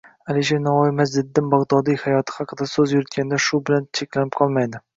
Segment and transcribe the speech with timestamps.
[0.33, 4.87] Alisher Navoiy Majdiddin Bagʻdodiy hayoti haqida soʻz yuritganda shu bilan cheklanib qolmaydi